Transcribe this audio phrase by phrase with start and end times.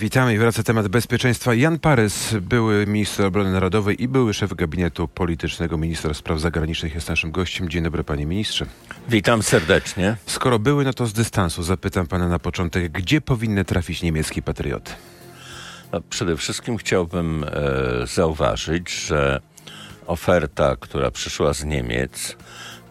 [0.00, 1.54] Witamy i wraca temat bezpieczeństwa.
[1.54, 7.08] Jan Parys, były minister obrony narodowej i były szef gabinetu politycznego ministra spraw zagranicznych jest
[7.08, 7.68] naszym gościem.
[7.68, 8.66] Dzień dobry panie ministrze.
[9.08, 10.16] Witam serdecznie.
[10.26, 14.92] Skoro były, no to z dystansu zapytam pana na początek, gdzie powinny trafić niemieckie patrioty?
[15.92, 19.40] No, przede wszystkim chciałbym e, zauważyć, że
[20.06, 22.36] oferta, która przyszła z Niemiec,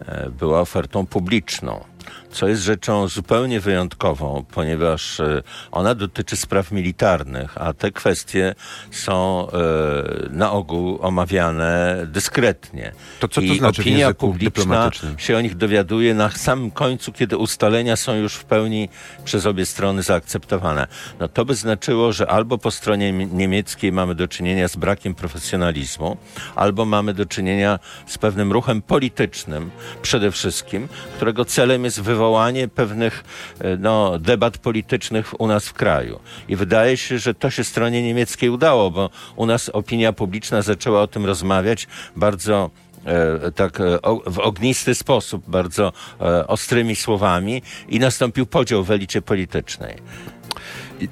[0.06, 1.84] e, była ofertą publiczną
[2.30, 5.42] co jest rzeczą zupełnie wyjątkową, ponieważ e,
[5.72, 8.54] ona dotyczy spraw militarnych, a te kwestie
[8.90, 9.54] są e,
[10.30, 12.92] na ogół omawiane dyskretnie.
[13.20, 17.36] To co to I znaczy opinia publiczna się o nich dowiaduje na samym końcu, kiedy
[17.36, 18.88] ustalenia są już w pełni
[19.24, 20.86] przez obie strony zaakceptowane.
[21.20, 26.16] No to by znaczyło, że albo po stronie niemieckiej mamy do czynienia z brakiem profesjonalizmu,
[26.54, 29.70] albo mamy do czynienia z pewnym ruchem politycznym
[30.02, 33.24] przede wszystkim, którego celem jest wywołanie wywołanie pewnych
[33.60, 36.20] e, no, debat politycznych u nas w kraju.
[36.48, 41.02] I wydaje się, że to się stronie niemieckiej udało, bo u nas opinia publiczna zaczęła
[41.02, 41.86] o tym rozmawiać
[42.16, 42.70] bardzo
[43.04, 45.92] e, tak e, w ognisty sposób, bardzo
[46.46, 49.96] ostrymi słowami i nastąpił podział w elicie politycznej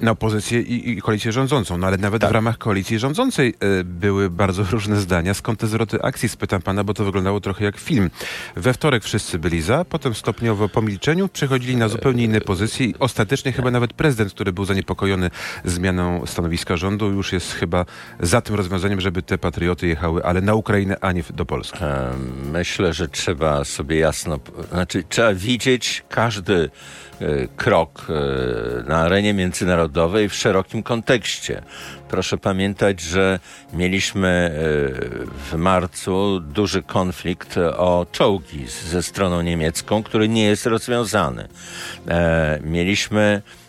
[0.01, 1.79] na opozycję i, i koalicję rządzącą.
[1.79, 2.31] No ale nawet tak.
[2.31, 5.35] w ramach koalicji rządzącej y, były bardzo różne zdania.
[5.35, 6.29] Skąd te zwroty akcji?
[6.29, 8.11] Spytam pana, bo to wyglądało trochę jak film.
[8.57, 12.95] We wtorek wszyscy byli za, potem stopniowo po milczeniu przechodzili na zupełnie inne pozycje i
[12.99, 15.31] ostatecznie chyba nawet prezydent, który był zaniepokojony
[15.65, 17.85] zmianą stanowiska rządu, już jest chyba
[18.21, 21.79] za tym rozwiązaniem, żeby te patrioty jechały, ale na Ukrainę, a nie do Polski.
[22.53, 24.39] Myślę, że trzeba sobie jasno,
[24.71, 26.71] znaczy trzeba widzieć każdy E,
[27.57, 31.63] krok e, na arenie międzynarodowej w szerokim kontekście.
[32.09, 33.39] Proszę pamiętać, że
[33.73, 34.53] mieliśmy e,
[35.51, 41.49] w marcu duży konflikt o czołgi ze stroną niemiecką, który nie jest rozwiązany.
[42.61, 43.64] Mieliśmy E,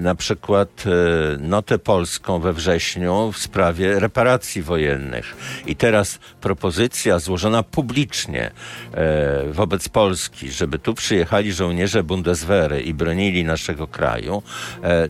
[0.00, 0.90] na przykład e,
[1.38, 5.36] notę polską we wrześniu w sprawie reparacji wojennych.
[5.66, 8.50] I teraz propozycja złożona publicznie
[8.92, 14.42] e, wobec Polski, żeby tu przyjechali żołnierze Bundeswehry i bronili naszego kraju,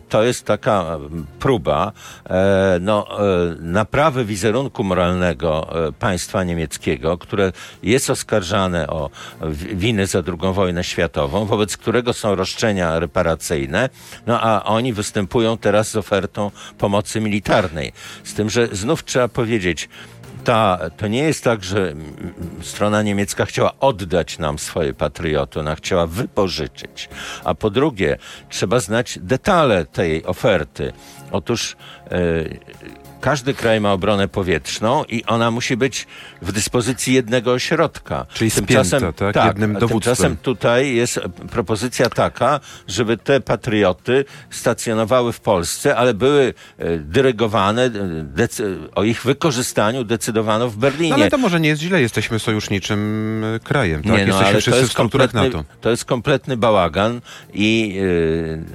[0.09, 0.97] to jest taka
[1.39, 1.91] próba
[2.81, 3.07] no,
[3.59, 5.67] naprawy wizerunku moralnego
[5.99, 7.51] państwa niemieckiego, które
[7.83, 9.09] jest oskarżane o
[9.73, 13.89] winy za II wojnę światową, wobec którego są roszczenia reparacyjne.
[14.27, 17.93] No a oni występują teraz z ofertą pomocy militarnej.
[18.23, 19.89] Z tym, że znów trzeba powiedzieć,
[20.43, 21.93] ta, to nie jest tak, że
[22.61, 27.09] strona niemiecka chciała oddać nam swoje patrioty, ona chciała wypożyczyć.
[27.43, 28.17] A po drugie,
[28.49, 30.93] trzeba znać detale tej oferty.
[31.31, 31.75] Otóż
[32.11, 32.59] yy,
[33.25, 36.07] każdy kraj ma obronę powietrzną i ona musi być
[36.41, 38.25] w dyspozycji jednego ośrodka.
[38.33, 39.33] Czyli tymczasem, spięta, tak?
[39.33, 39.47] tak?
[39.47, 39.99] Jednym dowództwem.
[39.99, 41.19] Tymczasem tutaj jest
[41.51, 47.91] propozycja taka, żeby te patrioty stacjonowały w Polsce, ale były e, dyrygowane, e,
[48.95, 51.09] o ich wykorzystaniu decydowano w Berlinie.
[51.09, 54.11] No ale to może nie jest źle, jesteśmy sojuszniczym e, krajem, tak?
[54.11, 55.63] Nie, no, jesteśmy ale wszyscy to jest w strukturach NATO.
[55.81, 57.21] To jest kompletny bałagan
[57.53, 57.99] i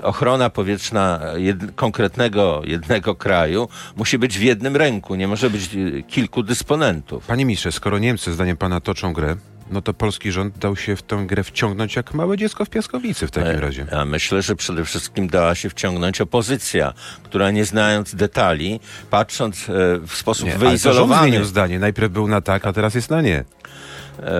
[0.02, 6.02] ochrona powietrzna jed, konkretnego jednego kraju musi być w jednym ręku, nie może być e,
[6.02, 7.26] kilku dysponentów.
[7.26, 9.36] Panie ministrze, skoro Niemcy, zdaniem pana, toczą grę,
[9.70, 13.26] no to polski rząd dał się w tę grę wciągnąć jak małe dziecko w piaskownicy
[13.26, 13.86] w takim e, razie.
[13.92, 16.92] Ja myślę, że przede wszystkim dała się wciągnąć opozycja,
[17.22, 18.80] która nie znając detali,
[19.10, 19.72] patrząc e,
[20.06, 21.20] w sposób nie, wyizolowany...
[21.20, 21.78] Ale zmienił zdanie.
[21.78, 23.44] Najpierw był na tak, a teraz jest na nie.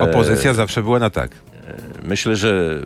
[0.01, 0.53] Opozycja e...
[0.53, 1.31] zawsze była na tak.
[2.03, 2.79] Myślę, że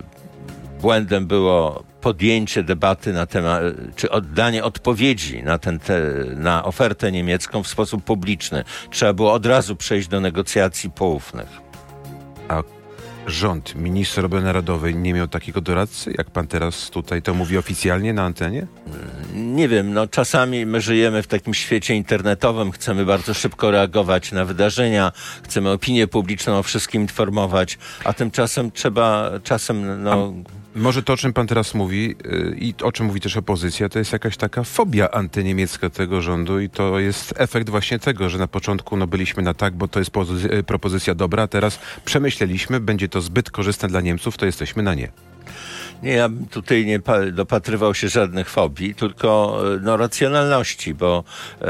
[0.82, 3.64] błędem było podjęcie debaty na temat,
[3.96, 6.02] czy oddanie odpowiedzi na, ten, te,
[6.36, 8.64] na ofertę niemiecką w sposób publiczny.
[8.90, 11.48] Trzeba było od razu przejść do negocjacji poufnych.
[12.48, 12.64] A
[13.28, 18.14] rząd, minister obrony narodowej nie miał takiego doradcy, jak pan teraz tutaj to mówi oficjalnie
[18.14, 18.68] na antenie?
[19.34, 24.46] Nie wiem, no czasami my żyjemy w takim świecie internetowym, chcemy bardzo szybko reagować na
[24.46, 25.12] wydarzenia,
[25.44, 30.34] chcemy opinię publiczną o wszystkim informować, a tymczasem trzeba czasem no...
[30.52, 33.90] A może to, o czym pan teraz mówi yy, i o czym mówi też opozycja,
[33.90, 38.38] to jest jakaś taka fobia antyniemiecka tego rządu i to jest efekt właśnie tego, że
[38.38, 40.12] na początku no, byliśmy na tak, bo to jest
[40.54, 44.94] y, propozycja dobra, a teraz przemyśleliśmy, będzie to zbyt korzystne dla Niemców, to jesteśmy na
[44.94, 45.35] nie.
[46.04, 47.00] Nie, ja bym tutaj nie
[47.32, 51.24] dopatrywał się żadnych fobii, tylko e, no, racjonalności, bo
[51.62, 51.66] e,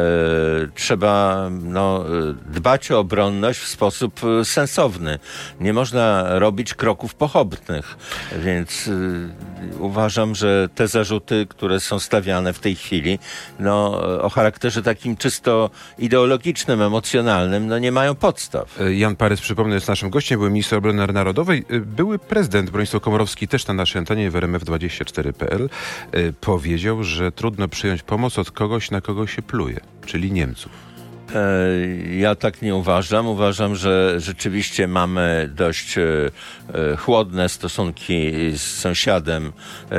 [0.76, 2.06] trzeba no,
[2.46, 5.20] dbać o obronność w sposób e, sensowny.
[5.60, 7.98] Nie można robić kroków pochopnych,
[8.38, 13.20] więc e, uważam, że te zarzuty, które są stawiane w tej chwili,
[13.60, 18.80] no, o charakterze takim czysto ideologicznym, emocjonalnym, no, nie mają podstaw.
[18.90, 23.68] Jan Parys, przypomnę, jest naszym gościem, był minister obrony narodowej, były prezydent Bronisław Komorowski też
[23.68, 25.70] na naszej antenie antenie w RMF24.pl
[26.16, 30.95] y, powiedział, że trudno przyjąć pomoc od kogoś, na kogo się pluje, czyli Niemców.
[31.34, 33.28] E, ja tak nie uważam.
[33.28, 39.54] Uważam, że rzeczywiście mamy dość e, e, chłodne stosunki z sąsiadem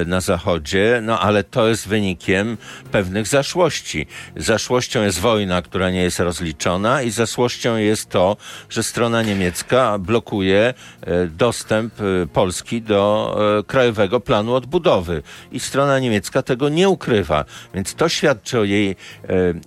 [0.06, 2.56] na zachodzie, no ale to jest wynikiem
[2.92, 4.06] pewnych zaszłości.
[4.36, 8.36] Zaszłością jest wojna, która nie jest rozliczona i zaszłością jest to,
[8.70, 10.74] że strona niemiecka blokuje
[11.30, 11.94] dostęp
[12.32, 13.36] Polski do
[13.66, 15.22] Krajowego Planu Odbudowy.
[15.52, 17.44] I strona niemiecka tego nie ukrywa.
[17.74, 18.96] Więc to świadczy o jej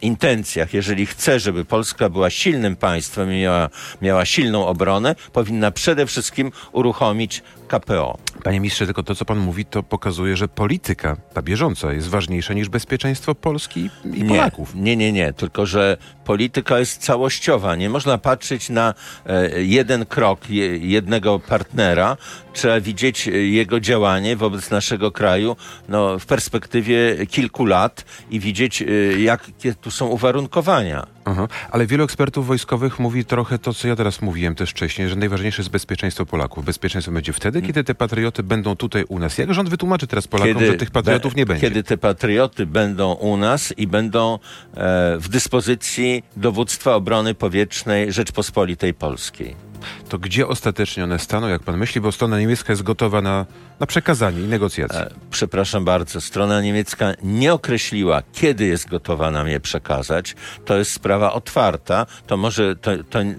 [0.01, 0.73] intencjach.
[0.73, 3.69] Jeżeli chce, żeby Polska była silnym państwem i miała,
[4.01, 8.17] miała silną obronę, powinna przede wszystkim uruchomić KPO.
[8.43, 12.53] Panie ministrze, tylko to, co pan mówi, to pokazuje, że polityka, ta bieżąca, jest ważniejsza
[12.53, 14.75] niż bezpieczeństwo Polski i nie, Polaków.
[14.75, 17.75] Nie, nie, nie, tylko że polityka jest całościowa.
[17.75, 18.93] Nie można patrzeć na
[19.25, 22.17] e, jeden krok je, jednego partnera.
[22.53, 25.55] Trzeba widzieć e, jego działanie wobec naszego kraju
[25.89, 28.85] no, w perspektywie kilku lat i widzieć, e,
[29.21, 31.07] jakie tu są uwarunkowania.
[31.25, 31.38] Aha.
[31.71, 35.61] Ale wielu ekspertów wojskowych mówi trochę to, co ja teraz mówiłem też wcześniej, że najważniejsze
[35.61, 36.65] jest bezpieczeństwo Polaków.
[36.65, 39.37] Bezpieczeństwo będzie wtedy, kiedy te patrioty będą tutaj u nas.
[39.37, 41.61] Jak rząd wytłumaczy teraz Polakom, kiedy że tych patriotów nie będzie?
[41.61, 48.93] Kiedy te patrioty będą u nas i będą e, w dyspozycji dowództwa obrony powietrznej Rzeczpospolitej
[48.93, 49.68] Polskiej
[50.09, 53.45] to gdzie ostatecznie one staną, jak pan myśli, bo strona niemiecka jest gotowa na,
[53.79, 54.99] na przekazanie i negocjacje?
[54.99, 60.35] E, przepraszam bardzo, strona niemiecka nie określiła, kiedy jest gotowa nam je przekazać.
[60.65, 62.05] To jest sprawa otwarta.
[62.27, 63.35] To może, to, to, e,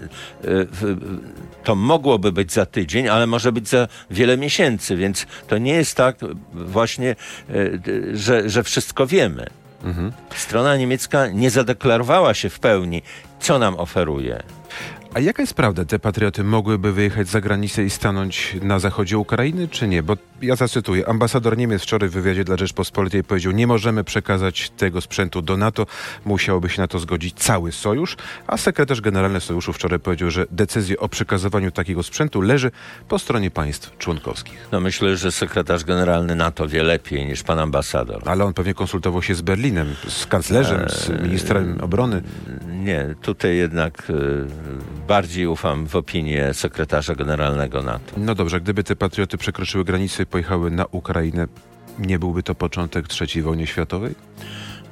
[1.63, 5.95] to mogłoby być za tydzień, ale może być za wiele miesięcy, więc to nie jest
[5.95, 6.17] tak
[6.53, 7.15] właśnie,
[7.49, 7.53] e,
[8.13, 9.47] że, że wszystko wiemy.
[9.83, 10.11] Mhm.
[10.35, 13.01] Strona niemiecka nie zadeklarowała się w pełni,
[13.39, 14.43] co nam oferuje.
[15.13, 15.85] A jaka jest prawda?
[15.85, 20.03] Te patrioty mogłyby wyjechać za granicę i stanąć na zachodzie Ukrainy, czy nie?
[20.03, 21.09] Bo ja zacytuję.
[21.09, 25.85] Ambasador Niemiec wczoraj w wywiadzie dla Rzeczpospolitej powiedział, nie możemy przekazać tego sprzętu do NATO,
[26.25, 28.17] musiałby się na to zgodzić cały sojusz,
[28.47, 32.71] a sekretarz generalny sojuszu wczoraj powiedział, że decyzja o przekazywaniu takiego sprzętu leży
[33.09, 34.67] po stronie państw członkowskich.
[34.71, 38.21] No myślę, że sekretarz generalny NATO wie lepiej niż pan ambasador.
[38.25, 42.21] Ale on pewnie konsultował się z Berlinem, z kanclerzem, z ministrem obrony.
[42.67, 48.13] Nie, tutaj jednak y, bardziej ufam w opinię sekretarza generalnego NATO.
[48.17, 51.47] No dobrze, gdyby te patrioty przekroczyły granicę i pojechały na Ukrainę,
[51.99, 54.15] nie byłby to początek III wojny światowej?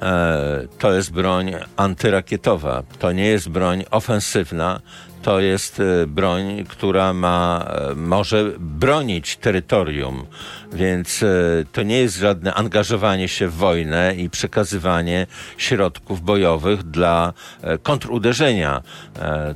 [0.02, 2.82] E, to jest broń antyrakietowa.
[2.98, 4.80] To nie jest broń ofensywna,
[5.22, 10.26] to jest e, broń, która ma, e, może bronić terytorium,
[10.72, 11.26] więc e,
[11.72, 15.26] to nie jest żadne angażowanie się w wojnę i przekazywanie
[15.56, 17.32] środków bojowych dla
[17.82, 18.82] kontruderzenia.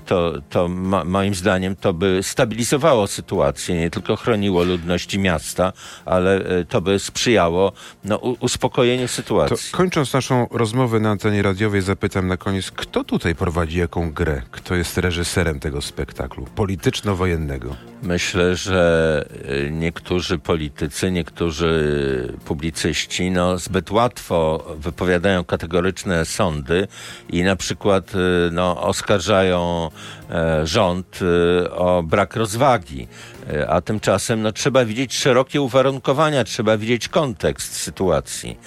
[0.06, 0.68] To, to
[1.04, 5.72] moim zdaniem to by stabilizowało sytuację, nie tylko chroniło ludności miasta,
[6.04, 7.72] ale to by sprzyjało
[8.04, 9.70] no, uspokojeniu sytuacji.
[9.70, 14.42] To kończąc naszą rozmowę na antenie radiowej zapytam na koniec, kto tutaj prowadzi jaką grę?
[14.50, 17.76] Kto jest reżyserem tego spektaklu polityczno-wojennego?
[18.02, 19.24] Myślę, że
[19.66, 26.88] y, niektórzy politycy, niektórzy publicyści no, zbyt łatwo wypowiadają kategoryczne sądy
[27.30, 28.18] i na przykład y,
[28.52, 30.23] no, oskarżają e,
[30.64, 33.08] rząd y, o brak rozwagi.
[33.52, 38.58] E, a tymczasem no, trzeba widzieć szerokie uwarunkowania, trzeba widzieć kontekst sytuacji.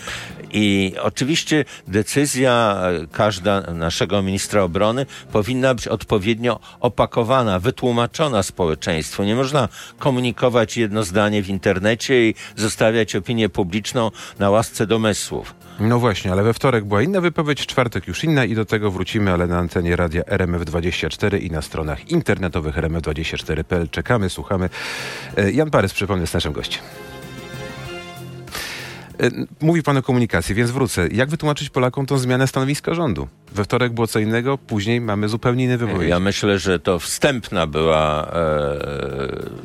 [0.51, 9.23] I oczywiście decyzja e, każda naszego ministra obrony powinna być odpowiednio opakowana, wytłumaczona społeczeństwu.
[9.23, 15.56] Nie można komunikować jedno zdanie w internecie i zostawiać opinię publiczną na łasce domysłów.
[15.79, 19.33] No właśnie, ale we wtorek była inna wypowiedź, czwartek już inna i do tego wrócimy,
[19.33, 24.69] ale na antenie radia RMF24 i na stronach internetowych rmf24.pl czekamy, słuchamy.
[25.37, 26.83] E, Jan Parys, przypomnę, jest naszym gościem.
[29.19, 29.29] E,
[29.61, 31.07] mówi pan o komunikacji, więc wrócę.
[31.07, 33.27] Jak wytłumaczyć Polakom tą zmianę stanowiska rządu?
[33.51, 36.09] We wtorek było co innego, później mamy zupełnie inny wypowiedź.
[36.09, 39.57] Ja myślę, że to wstępna była e,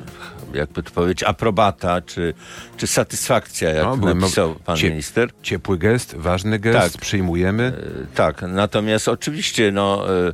[0.55, 2.35] jakby to powiedzieć, aprobata czy,
[2.77, 5.31] czy satysfakcja, jak no, napisał pan cie, minister.
[5.43, 7.03] Ciepły gest, ważny gest, tak.
[7.03, 7.73] przyjmujemy.
[8.13, 10.33] E, tak, natomiast oczywiście no, e,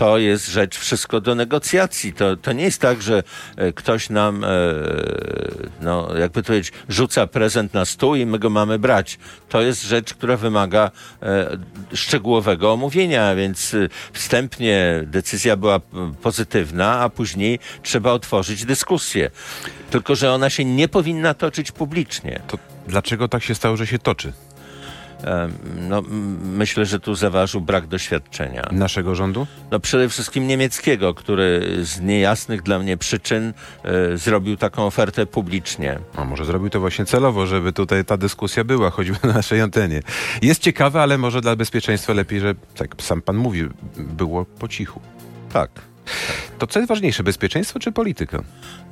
[0.00, 2.12] to jest rzecz wszystko do negocjacji.
[2.12, 3.22] To, to nie jest tak, że
[3.56, 4.48] e, ktoś nam, e,
[5.80, 9.18] no, jakby to powiedzieć, rzuca prezent na stół i my go mamy brać.
[9.48, 10.90] To jest rzecz, która wymaga
[11.22, 11.58] e,
[11.94, 13.76] szczegółowego omówienia, więc
[14.12, 15.80] wstępnie decyzja była
[16.22, 19.30] pozytywna, a później trzeba otworzyć dyskusję.
[19.90, 22.40] Tylko, że ona się nie powinna toczyć publicznie.
[22.46, 24.32] To dlaczego tak się stało, że się toczy?
[25.88, 26.02] No,
[26.42, 28.68] myślę, że tu zaważył brak doświadczenia.
[28.72, 29.46] Naszego rządu?
[29.70, 33.52] No przede wszystkim niemieckiego, który z niejasnych dla mnie przyczyn
[33.84, 35.98] e, zrobił taką ofertę publicznie.
[36.16, 40.02] A może zrobił to właśnie celowo, żeby tutaj ta dyskusja była, choćby na naszej antenie.
[40.42, 45.00] Jest ciekawe, ale może dla bezpieczeństwa lepiej, że, tak sam pan mówi, było po cichu.
[45.52, 45.70] Tak.
[46.60, 48.42] To co jest ważniejsze, bezpieczeństwo czy polityka?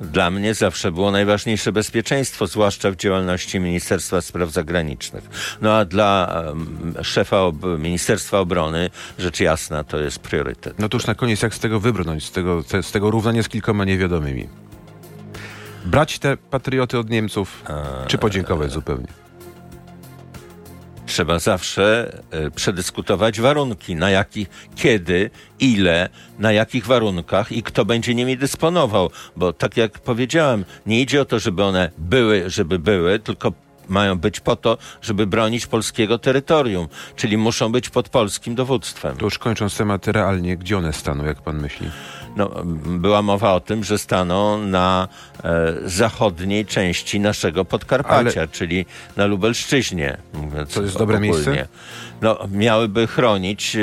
[0.01, 5.57] Dla mnie zawsze było najważniejsze bezpieczeństwo, zwłaszcza w działalności Ministerstwa Spraw Zagranicznych.
[5.61, 10.79] No a dla um, szefa ob Ministerstwa Obrony, rzecz jasna, to jest priorytet.
[10.79, 13.49] No to już na koniec, jak z tego wybrnąć, z tego, z tego równania z
[13.49, 14.49] kilkoma niewiadomymi?
[15.85, 17.63] Brać te patrioty od Niemców,
[18.07, 19.28] czy podziękować zupełnie?
[21.09, 28.15] Trzeba zawsze e, przedyskutować warunki, na jakich, kiedy, ile, na jakich warunkach i kto będzie
[28.15, 29.11] nimi dysponował.
[29.35, 33.53] Bo tak jak powiedziałem, nie idzie o to, żeby one były, żeby były, tylko
[33.87, 39.17] mają być po to, żeby bronić polskiego terytorium, czyli muszą być pod polskim dowództwem.
[39.17, 41.91] To już kończąc temat realnie, gdzie one staną, jak pan myśli?
[42.39, 42.51] No,
[42.85, 45.07] była mowa o tym, że staną na
[45.43, 48.47] e, zachodniej części naszego Podkarpacia, Ale...
[48.47, 48.85] czyli
[49.17, 50.17] na Lubelszczyźnie.
[50.73, 51.33] To jest dobre ogólnie.
[51.33, 51.67] miejsce?
[52.21, 53.79] No, miałyby chronić y,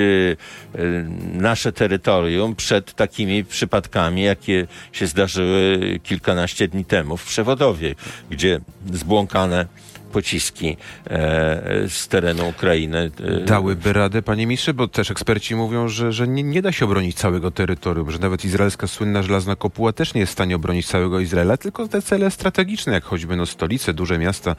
[0.75, 7.95] y, nasze terytorium przed takimi przypadkami, jakie się zdarzyły kilkanaście dni temu w Przewodowie,
[8.31, 8.61] gdzie
[8.93, 9.67] zbłąkane
[10.17, 13.11] pociski e, z terenu Ukrainy.
[13.21, 16.85] E, Dałyby radę, panie ministrze, bo też eksperci mówią, że, że nie, nie, da się
[16.85, 20.87] obronić całego terytorium, że nawet izraelska słynna żelazna kopuła też nie jest w stanie obronić
[20.87, 24.57] całego Izraela, tylko te cele strategiczne, jak choćby no, stolice, duże miasta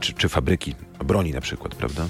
[0.00, 2.06] czy, czy fabryki broni na przykład, prawda?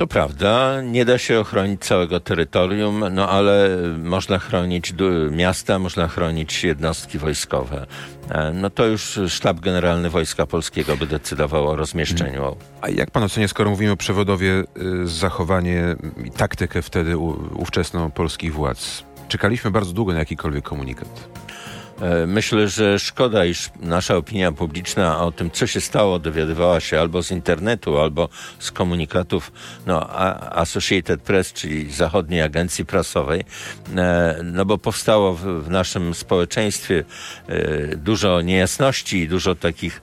[0.00, 4.94] To prawda, nie da się ochronić całego terytorium, no ale można chronić
[5.30, 7.86] miasta, można chronić jednostki wojskowe.
[8.30, 12.56] E, no to już sztab generalny Wojska Polskiego by decydował o rozmieszczeniu.
[12.80, 14.64] A jak pan ocenia, skoro mówimy o przewodowie,
[15.02, 17.16] y, zachowanie i taktykę wtedy
[17.54, 19.04] ówczesną polskich władz?
[19.28, 21.28] Czekaliśmy bardzo długo na jakikolwiek komunikat.
[22.00, 27.00] E, myślę, że szkoda, iż nasza opinia publiczna o tym, co się stało, dowiadywała się
[27.00, 28.28] albo z internetu, albo
[28.58, 29.52] z komunikatów
[29.86, 30.10] no,
[30.52, 33.44] Associated Press, czyli zachodniej agencji prasowej,
[33.96, 37.04] e, no bo powstało w, naszym społeczeństwie
[37.48, 40.02] e, dużo niejasności i dużo takich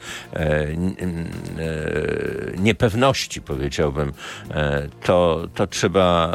[2.57, 4.13] niepewności, powiedziałbym.
[5.03, 6.31] To, to trzeba,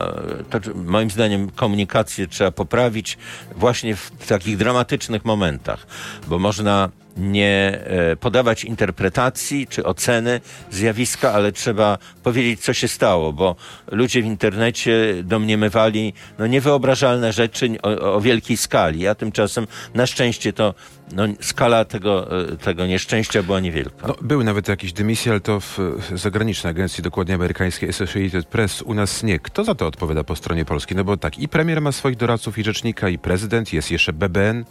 [0.50, 3.18] to, moim zdaniem, komunikację trzeba poprawić
[3.56, 5.86] właśnie w takich dramatycznych momentach momentach,
[6.28, 10.40] bo można nie e, podawać interpretacji czy oceny
[10.70, 13.56] zjawiska, ale trzeba powiedzieć, co się stało, bo
[13.90, 20.52] ludzie w internecie domniemywali no, niewyobrażalne rzeczy o, o wielkiej skali, a tymczasem na szczęście
[20.52, 20.74] to
[21.12, 24.06] no, skala tego, e, tego nieszczęścia była niewielka.
[24.06, 25.78] No, były nawet jakieś dymisje, ale to w
[26.14, 29.38] zagranicznej agencji, dokładnie amerykańskiej Associated Press, u nas nie.
[29.38, 30.96] Kto za to odpowiada po stronie polskiej?
[30.96, 34.64] No bo tak, i premier ma swoich doradców i rzecznika, i prezydent, jest jeszcze BBN,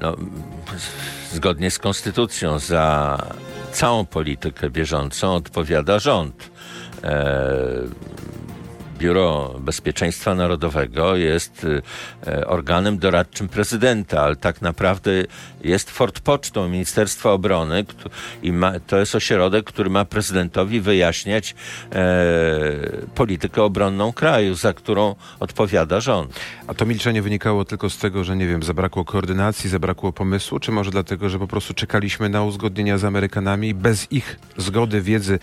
[0.00, 0.16] no,
[1.32, 3.18] zgodnie z konstytucją za
[3.72, 6.50] całą politykę bieżącą odpowiada rząd.
[9.02, 11.66] Biuro Bezpieczeństwa Narodowego jest
[12.26, 15.10] e, organem doradczym prezydenta, ale tak naprawdę
[15.64, 17.84] jest fortpocztą Ministerstwa Obrony
[18.42, 21.54] i ma, to jest ośrodek, który ma prezydentowi wyjaśniać
[21.92, 22.04] e,
[23.14, 26.40] politykę obronną kraju, za którą odpowiada rząd.
[26.66, 30.72] A to milczenie wynikało tylko z tego, że nie wiem, zabrakło koordynacji, zabrakło pomysłu, czy
[30.72, 35.38] może dlatego, że po prostu czekaliśmy na uzgodnienia z Amerykanami i bez ich zgody, wiedzy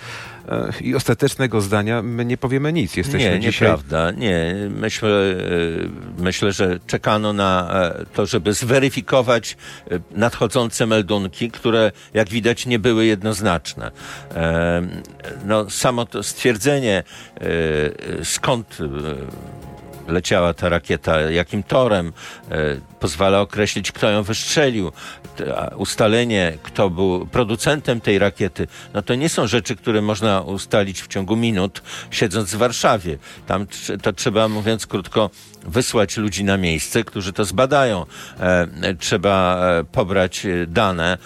[0.49, 2.97] e, i ostatecznego zdania my nie powiemy nic.
[2.97, 3.67] Jesteśmy nie, dzisiaj...
[3.67, 4.11] nieprawda.
[4.11, 9.57] Nie, myślę, e, myślę, że czekano na e, to, żeby zweryfikować
[9.91, 13.91] e, nadchodzące meldunki, które jak widać nie były jednoznaczne.
[15.45, 17.03] No, samo to stwierdzenie,
[18.23, 18.77] skąd
[20.11, 22.13] leciała ta rakieta, jakim torem,
[22.99, 24.91] pozwala określić, kto ją wystrzelił.
[25.75, 31.07] Ustalenie, kto był producentem tej rakiety, no to nie są rzeczy, które można ustalić w
[31.07, 33.17] ciągu minut, siedząc w Warszawie.
[33.47, 33.67] Tam
[34.01, 35.29] to trzeba, mówiąc krótko,
[35.65, 38.05] wysłać ludzi na miejsce, którzy to zbadają.
[38.39, 41.17] E, trzeba e, pobrać dane e,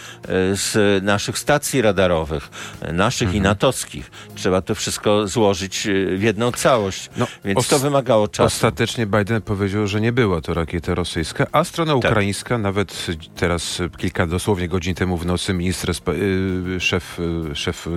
[0.55, 2.49] z naszych stacji radarowych,
[2.93, 3.37] naszych mhm.
[3.37, 4.11] i natowskich.
[4.35, 5.87] Trzeba to wszystko złożyć
[6.17, 7.09] w jedną całość.
[7.17, 8.43] No, Więc to wymagało czasu.
[8.73, 12.11] Ostatecznie Biden powiedział, że nie była to rakieta rosyjska, a strona tak.
[12.11, 17.19] ukraińska, nawet teraz kilka dosłownie godzin temu w nocy minister, y, szef,
[17.51, 17.87] y, szef,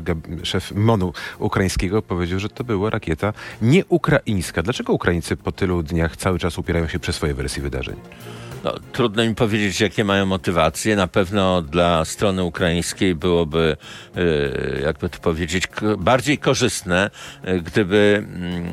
[0.42, 4.62] szef MONU ukraińskiego powiedział, że to była rakieta nieukraińska.
[4.62, 7.97] Dlaczego Ukraińcy po tylu dniach cały czas upierają się przy swojej wersji wydarzeń?
[8.66, 10.96] No, trudno mi powiedzieć, jakie mają motywacje.
[10.96, 13.76] Na pewno dla strony ukraińskiej byłoby,
[14.16, 15.68] e, jakby to powiedzieć,
[15.99, 17.11] bardziej korzystne,
[17.42, 18.64] e, gdyby mm,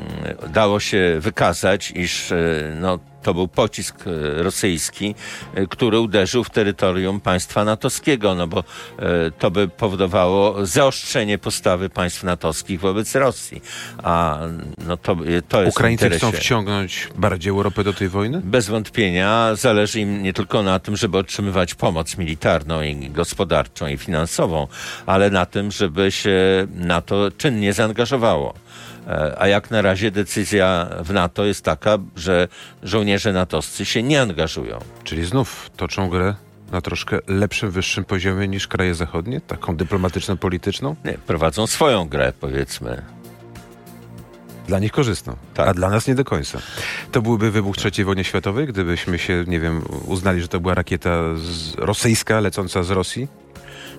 [0.53, 2.33] dało się wykazać, iż
[2.81, 5.15] no, to był pocisk e, rosyjski,
[5.53, 11.89] e, który uderzył w terytorium państwa natowskiego, no bo e, to by powodowało zaostrzenie postawy
[11.89, 13.61] państw natowskich wobec Rosji.
[14.03, 14.39] A
[14.77, 15.17] no to,
[15.49, 18.41] to jest Ukraińcy chcą wciągnąć bardziej Europę do tej wojny?
[18.43, 19.55] Bez wątpienia.
[19.55, 24.67] Zależy im nie tylko na tym, żeby otrzymywać pomoc militarną i gospodarczą i finansową,
[25.05, 28.53] ale na tym, żeby się NATO czynnie zaangażowało.
[29.07, 32.47] E, a jak na razie decyzja w NATO jest taka, że
[32.83, 34.79] żołnierze natowscy się nie angażują.
[35.03, 36.35] Czyli znów toczą grę
[36.71, 39.41] na troszkę lepszym, wyższym poziomie niż kraje zachodnie?
[39.41, 40.95] Taką dyplomatyczną, polityczną?
[41.05, 43.01] Nie, prowadzą swoją grę, powiedzmy.
[44.67, 45.67] Dla nich korzystną, tak.
[45.67, 46.59] a dla nas nie do końca.
[47.11, 51.19] To byłby wybuch III wojny światowej, gdybyśmy się, nie wiem, uznali, że to była rakieta
[51.77, 53.27] rosyjska lecąca z Rosji?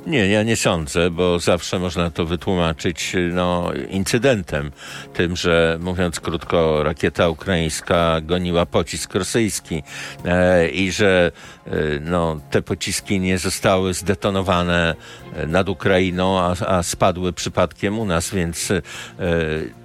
[0.06, 4.72] Nie, ja nie sądzę, bo zawsze można to wytłumaczyć no, incydentem.
[5.14, 9.82] Tym, że mówiąc krótko, rakieta ukraińska goniła pocisk rosyjski
[10.24, 11.32] e, i że
[11.66, 11.70] e,
[12.00, 14.94] no, te pociski nie zostały zdetonowane
[15.34, 18.82] e, nad Ukrainą, a, a spadły przypadkiem u nas, więc e,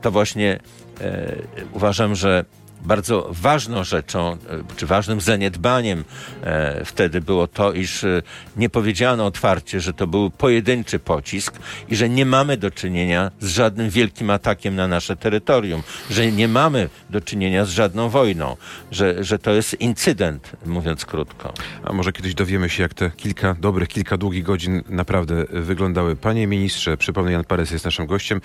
[0.01, 0.59] to właśnie
[1.01, 1.35] e,
[1.73, 2.45] uważam, że
[2.81, 4.37] bardzo ważną rzeczą, e,
[4.75, 6.03] czy ważnym zaniedbaniem
[6.41, 8.21] e, wtedy było to, iż e,
[8.57, 11.59] nie powiedziano otwarcie, że to był pojedynczy pocisk
[11.89, 16.47] i że nie mamy do czynienia z żadnym wielkim atakiem na nasze terytorium, że nie
[16.47, 18.57] mamy do czynienia z żadną wojną,
[18.91, 21.53] że, że to jest incydent, mówiąc krótko.
[21.83, 26.15] A może kiedyś dowiemy się, jak te kilka dobrych, kilka długich godzin naprawdę wyglądały.
[26.15, 28.41] Panie ministrze, przypomnę, Jan Pares jest naszym gościem.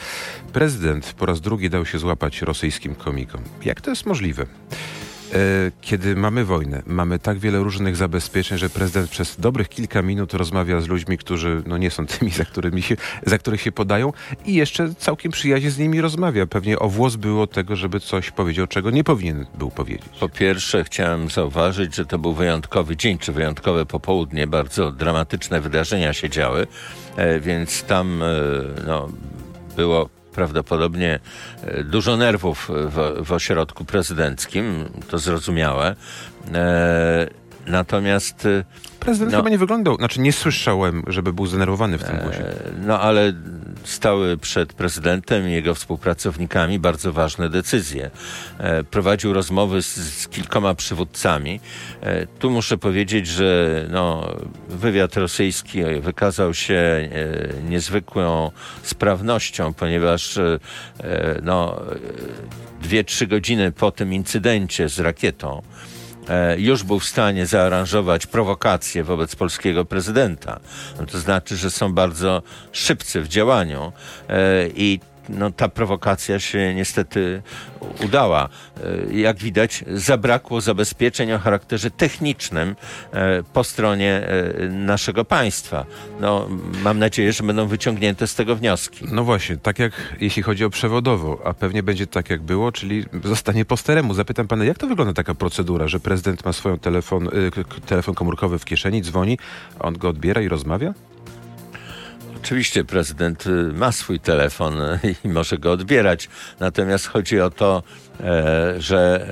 [0.52, 3.40] Prezydent po raz drugi dał się złapać rosyjskim komikom.
[3.64, 4.23] Jak to jest możliwe?
[5.34, 10.34] E, kiedy mamy wojnę, mamy tak wiele różnych zabezpieczeń, że prezydent przez dobrych kilka minut
[10.34, 14.12] rozmawia z ludźmi, którzy no, nie są tymi, za, którymi się, za których się podają
[14.46, 16.46] i jeszcze całkiem przyjaźnie z nimi rozmawia.
[16.46, 20.08] Pewnie o włos było tego, żeby coś powiedział, czego nie powinien był powiedzieć.
[20.20, 24.46] Po pierwsze chciałem zauważyć, że to był wyjątkowy dzień, czy wyjątkowe popołudnie.
[24.46, 26.66] Bardzo dramatyczne wydarzenia się działy,
[27.16, 28.26] e, więc tam e,
[28.86, 29.08] no,
[29.76, 31.20] było prawdopodobnie
[31.62, 35.96] e, dużo nerwów w, w ośrodku prezydenckim, to zrozumiałe.
[36.54, 37.28] E,
[37.66, 38.64] natomiast e,
[39.04, 42.44] Prezydent no, chyba nie wyglądał, znaczy nie słyszałem, żeby był zdenerwowany w tym głosie.
[42.86, 43.32] No ale
[43.84, 48.10] stały przed prezydentem i jego współpracownikami bardzo ważne decyzje.
[48.58, 51.60] E, prowadził rozmowy z, z kilkoma przywódcami.
[52.00, 54.30] E, tu muszę powiedzieć, że no,
[54.68, 57.08] wywiad rosyjski wykazał się e,
[57.68, 58.50] niezwykłą
[58.82, 60.38] sprawnością, ponieważ
[61.42, 61.80] no,
[62.82, 65.62] dwie, trzy godziny po tym incydencie z rakietą
[66.58, 70.60] już był w stanie zaaranżować prowokację wobec polskiego prezydenta.
[71.00, 73.92] No to znaczy, że są bardzo szybcy w działaniu
[74.28, 77.42] e, i no, ta prowokacja się niestety
[78.04, 78.48] udała.
[79.10, 82.76] E, jak widać, zabrakło zabezpieczeń o charakterze technicznym
[83.12, 85.86] e, po stronie e, naszego państwa.
[86.20, 86.48] No,
[86.82, 89.04] mam nadzieję, że będą wyciągnięte z tego wnioski.
[89.12, 93.04] No właśnie, tak jak jeśli chodzi o przewodowo, a pewnie będzie tak jak było, czyli
[93.24, 94.14] zostanie po staremu.
[94.14, 97.30] Zapytam pana, jak to wygląda taka procedura, że prezydent ma swoją telefon,
[97.86, 99.38] telefon komórkowy w kieszeni, dzwoni,
[99.78, 100.94] a on go odbiera i rozmawia?
[102.44, 106.28] Oczywiście prezydent y, ma swój telefon y, i może go odbierać,
[106.60, 107.82] natomiast chodzi o to,
[108.20, 109.28] e, że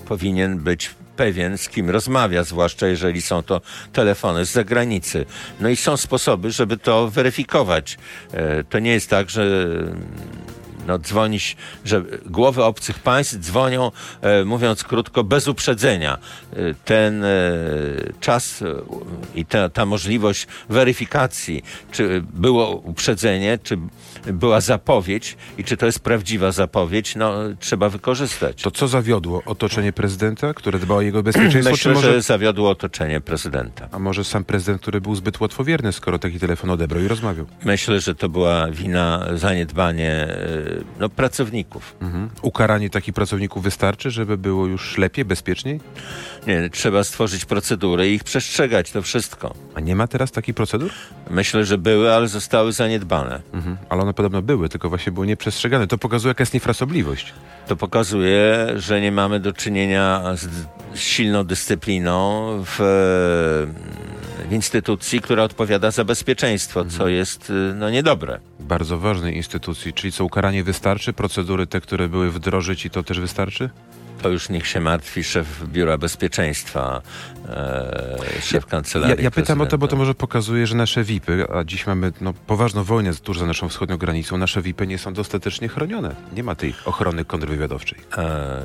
[0.00, 3.60] e, powinien być pewien, z kim rozmawia, zwłaszcza jeżeli są to
[3.92, 5.26] telefony z zagranicy.
[5.60, 7.98] No i są sposoby, żeby to weryfikować.
[8.32, 9.68] E, to nie jest tak, że
[10.88, 16.18] no, dzwonić, że głowy obcych państw dzwonią, e, mówiąc krótko, bez uprzedzenia.
[16.52, 17.28] E, ten e,
[18.20, 18.64] czas
[19.34, 23.78] i ta, ta możliwość weryfikacji, czy było uprzedzenie, czy
[24.26, 28.62] była zapowiedź i czy to jest prawdziwa zapowiedź, no trzeba wykorzystać.
[28.62, 29.42] To co zawiodło?
[29.46, 31.70] Otoczenie prezydenta, które dba o jego bezpieczeństwo?
[31.70, 32.12] Myślę, może...
[32.12, 33.88] że zawiodło otoczenie prezydenta.
[33.92, 37.46] A może sam prezydent, który był zbyt łatwowierny, skoro taki telefon odebrał i rozmawiał?
[37.64, 40.28] Myślę, że to była wina, zaniedbanie
[40.98, 41.96] no, pracowników.
[42.00, 42.30] Mhm.
[42.42, 45.80] Ukaranie takich pracowników wystarczy, żeby było już lepiej, bezpieczniej?
[46.46, 49.54] Nie, trzeba stworzyć procedury i ich przestrzegać, to wszystko.
[49.74, 50.90] A nie ma teraz takich procedur?
[51.30, 53.40] Myślę, że były, ale zostały zaniedbane.
[53.52, 53.76] Mhm.
[53.88, 55.86] Ale one podobno były, tylko właśnie były nieprzestrzegane.
[55.86, 57.32] To pokazuje, jaka jest niefrasobliwość.
[57.66, 60.48] To pokazuje, że nie mamy do czynienia z,
[60.94, 62.76] silną dyscypliną w,
[64.48, 66.98] w, instytucji, która odpowiada za bezpieczeństwo, mhm.
[66.98, 68.40] co jest no, niedobre.
[68.60, 71.12] Bardzo ważnej instytucji, czyli co ukaranie wystarczy?
[71.12, 73.70] Procedury te, które były wdrożyć i to też wystarczy?
[74.22, 77.02] To już niech się martwi szef Biura Bezpieczeństwa,
[77.48, 79.16] e, kancelarii.
[79.16, 82.12] Ja, ja pytam o to, bo to może pokazuje, że nasze VIPy, a dziś mamy
[82.20, 86.14] no, poważną wojnę tuż za naszą wschodnią granicą, nasze VIPy nie są dostatecznie chronione.
[86.32, 87.98] Nie ma tej ochrony kontrwywiadowczej.
[88.18, 88.62] E,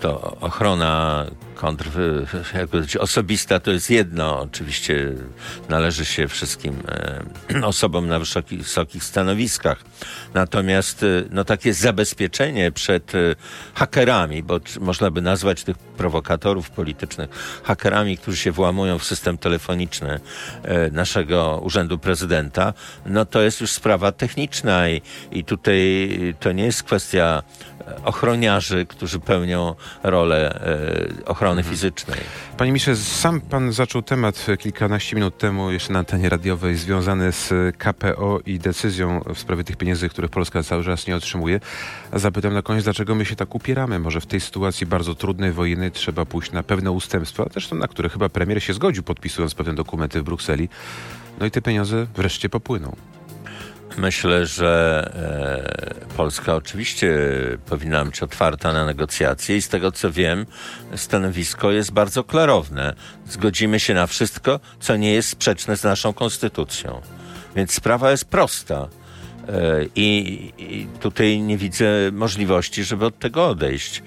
[0.00, 4.40] to ochrona kontrwy, jakby osobista to jest jedno.
[4.40, 5.12] Oczywiście
[5.68, 7.22] należy się wszystkim e,
[7.72, 9.84] osobom na wysoki, wysokich stanowiskach.
[10.34, 13.18] Natomiast e, no, takie zabezpieczenie przed e,
[13.74, 17.30] hakerami, bo można by nazwać tych prowokatorów politycznych
[17.62, 20.20] hakerami, którzy się włamują w system telefoniczny
[20.62, 22.74] e, naszego Urzędu Prezydenta,
[23.06, 25.80] no to jest już sprawa techniczna i, i tutaj
[26.40, 27.42] to nie jest kwestia
[28.04, 30.60] ochroniarzy, którzy pełnią rolę
[31.22, 32.18] e, ochrony fizycznej.
[32.56, 37.76] Panie ministrze, sam pan zaczął temat kilkanaście minut temu jeszcze na antenie radiowej związany z
[37.76, 41.60] KPO i decyzją w sprawie tych pieniędzy, których Polska cały czas nie otrzymuje.
[42.12, 43.98] Zapytam na koniec, dlaczego my się tak upieramy?
[43.98, 48.08] Może w tej sytuacji bardzo trudnej, wojennej trzeba pójść na pewne ustępstwa, zresztą na które
[48.08, 50.68] chyba premier się zgodził, podpisując pewne dokumenty w Brukseli.
[51.40, 52.96] No i te pieniądze wreszcie popłyną.
[53.98, 55.04] Myślę, że
[56.10, 57.18] e, Polska oczywiście
[57.66, 60.46] powinna być otwarta na negocjacje i z tego co wiem,
[60.96, 62.94] stanowisko jest bardzo klarowne.
[63.26, 67.00] Zgodzimy się na wszystko, co nie jest sprzeczne z naszą konstytucją.
[67.56, 68.88] Więc sprawa jest prosta.
[69.48, 74.02] E, I, I tutaj nie widzę możliwości, żeby od tego odejść.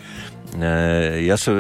[0.62, 1.58] E, Ja sobie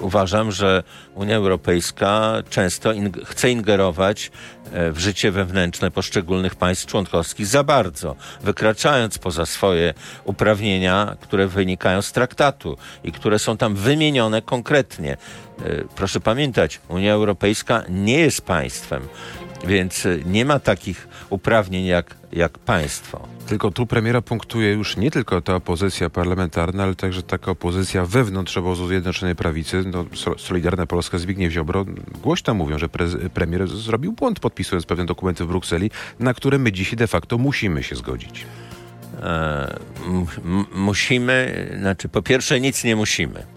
[0.00, 0.82] uważam, że
[1.14, 4.30] Unia Europejska często ing- chce ingerować
[4.72, 12.02] e, w życie wewnętrzne poszczególnych państw członkowskich za bardzo, wykraczając poza swoje uprawnienia, które wynikają
[12.02, 15.12] z traktatu i które są tam wymienione konkretnie.
[15.12, 15.16] E,
[15.96, 19.02] Proszę pamiętać, Unia Europejska nie jest państwem,
[19.66, 23.28] więc e, nie ma takich uprawnień jak, jak państwo.
[23.46, 28.56] Tylko tu premiera punktuje już nie tylko ta opozycja parlamentarna, ale także taka opozycja wewnątrz
[28.58, 29.82] obozu Zjednoczonej Prawicy.
[29.92, 31.84] No, So- Solidarna Polska, Zbigniew Ziobro
[32.22, 36.72] głośno mówią, że prez- premier zrobił błąd podpisując pewne dokumenty w Brukseli, na które my
[36.72, 38.44] dzisiaj de facto musimy się zgodzić.
[39.22, 39.76] E,
[40.74, 43.55] musimy, znaczy po pierwsze nic nie musimy.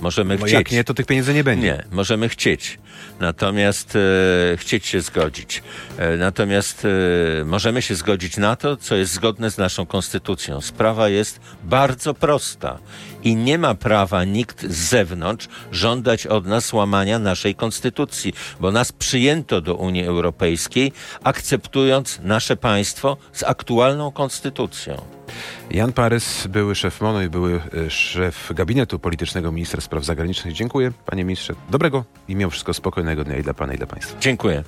[0.00, 0.54] Możemy Bo chcieć.
[0.54, 1.66] jak nie, to tych pieniędzy nie będzie.
[1.66, 2.78] Nie, możemy chcieć.
[3.20, 5.62] Natomiast e, chcieć się zgodzić.
[5.98, 6.86] E, natomiast
[7.40, 10.60] e, możemy się zgodzić na to, co jest zgodne z naszą konstytucją.
[10.60, 12.78] Sprawa jest bardzo prosta
[13.22, 18.92] i nie ma prawa nikt z zewnątrz żądać od nas łamania naszej konstytucji, bo nas
[18.92, 20.92] przyjęto do Unii Europejskiej,
[21.24, 25.19] akceptując nasze państwo z aktualną konstytucją.
[25.70, 30.54] Jan Parys, były szef MONO i były e, szef gabinetu politycznego ministra spraw zagranicznych.
[30.54, 31.54] Dziękuję, panie ministrze.
[31.70, 34.20] Dobrego i mimo wszystko spokojnego dnia i dla pana i dla państwa.
[34.20, 34.64] Dziękuję.